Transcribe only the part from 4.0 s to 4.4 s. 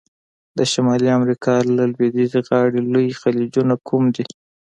دي؟